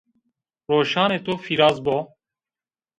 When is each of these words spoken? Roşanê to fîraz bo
Roşanê 0.69 1.19
to 1.25 1.33
fîraz 1.43 1.77
bo 1.85 1.97